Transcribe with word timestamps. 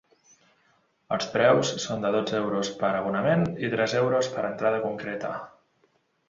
Els 1.17 1.27
preus 1.33 1.73
són 1.83 2.01
de 2.07 2.11
dotze 2.15 2.39
euros 2.45 2.71
per 2.79 2.89
abonament 3.01 3.45
i 3.67 3.71
tres 3.75 3.95
euros 4.01 4.31
per 4.39 4.47
entrada 4.49 4.81
concreta. 4.89 5.37